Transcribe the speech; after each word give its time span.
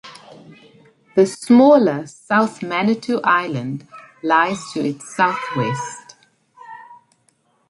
The 1.15 1.27
smaller 1.27 2.07
South 2.07 2.63
Manitou 2.63 3.19
Island 3.23 3.87
lies 4.23 4.59
to 4.73 4.79
its 4.83 5.15
southwest. 5.15 6.15